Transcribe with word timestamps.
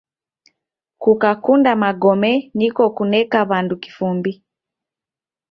Kukakunda 1.01 1.71
magome 1.83 2.31
niko 2.57 2.83
kuneka 2.95 3.39
w'andu 3.49 3.75
kifumbi. 3.83 4.31